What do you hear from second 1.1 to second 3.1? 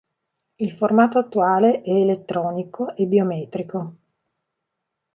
attuale è elettronico e